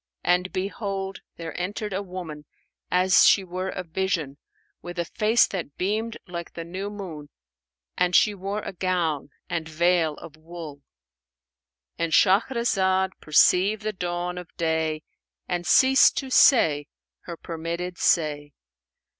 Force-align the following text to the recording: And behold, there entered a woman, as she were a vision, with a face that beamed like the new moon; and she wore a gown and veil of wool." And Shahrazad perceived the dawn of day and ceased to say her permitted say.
And 0.23 0.51
behold, 0.51 1.19
there 1.37 1.55
entered 1.61 1.93
a 1.93 2.01
woman, 2.01 2.45
as 2.89 3.23
she 3.27 3.43
were 3.43 3.69
a 3.69 3.83
vision, 3.83 4.39
with 4.81 4.97
a 4.97 5.05
face 5.05 5.45
that 5.45 5.77
beamed 5.77 6.17
like 6.27 6.53
the 6.55 6.63
new 6.63 6.89
moon; 6.89 7.29
and 7.99 8.15
she 8.15 8.33
wore 8.33 8.61
a 8.63 8.73
gown 8.73 9.29
and 9.47 9.69
veil 9.69 10.15
of 10.15 10.35
wool." 10.37 10.81
And 11.99 12.13
Shahrazad 12.13 13.11
perceived 13.21 13.83
the 13.83 13.93
dawn 13.93 14.39
of 14.39 14.49
day 14.57 15.03
and 15.47 15.67
ceased 15.67 16.17
to 16.17 16.31
say 16.31 16.87
her 17.25 17.37
permitted 17.37 17.99
say. 17.99 18.53